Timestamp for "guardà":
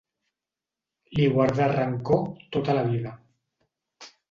1.35-1.67